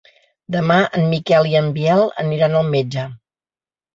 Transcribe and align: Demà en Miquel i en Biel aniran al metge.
Demà 0.53 0.77
en 0.99 1.03
Miquel 1.09 1.49
i 1.51 1.53
en 1.59 1.69
Biel 1.77 2.01
aniran 2.23 2.57
al 2.61 2.67
metge. 2.77 3.07